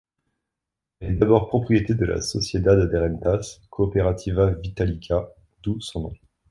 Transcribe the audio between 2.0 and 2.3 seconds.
la